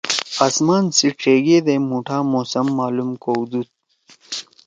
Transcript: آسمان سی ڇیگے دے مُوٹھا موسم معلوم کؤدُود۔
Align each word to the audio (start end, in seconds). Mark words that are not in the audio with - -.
آسمان 0.45 0.83
سی 0.95 1.07
ڇیگے 1.21 1.57
دے 1.65 1.75
مُوٹھا 1.87 2.17
موسم 2.31 2.65
معلوم 2.77 3.11
کؤدُود۔ 3.23 3.67